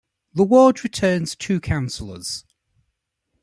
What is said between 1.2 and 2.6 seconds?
two councillors.